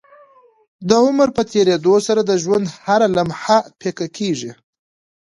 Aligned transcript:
د 0.87 0.91
عمر 1.03 1.27
په 1.37 1.41
تيريدو 1.51 1.95
سره 2.07 2.21
د 2.25 2.31
ژوند 2.43 2.65
هره 2.85 3.07
لمحه 3.15 3.59
پيکه 3.79 4.07
کيږي 4.17 4.51